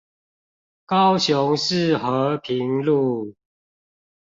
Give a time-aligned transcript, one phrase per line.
[0.87, 3.35] 高雄市和平路